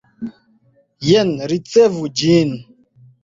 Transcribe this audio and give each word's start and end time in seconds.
Jen 1.09 1.33
ricevu 1.53 2.09
ĝin! 2.21 2.57